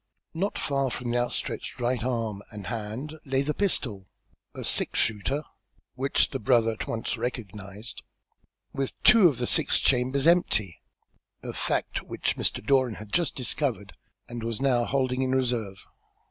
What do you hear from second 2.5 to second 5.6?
hand lay the pistol, a six shooter,